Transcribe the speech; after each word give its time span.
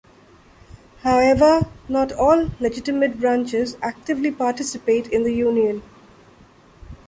However, 1.03 1.67
not 1.87 2.11
all 2.13 2.49
legitimate 2.59 3.19
branches 3.19 3.77
actively 3.83 4.31
participate 4.31 5.05
in 5.13 5.21
the 5.21 5.31
union. 5.31 5.83